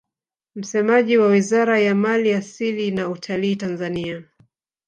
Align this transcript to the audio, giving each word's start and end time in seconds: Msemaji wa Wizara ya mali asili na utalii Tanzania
Msemaji 0.55 1.17
wa 1.17 1.27
Wizara 1.27 1.79
ya 1.79 1.95
mali 1.95 2.33
asili 2.33 2.91
na 2.91 3.09
utalii 3.09 3.55
Tanzania 3.55 4.23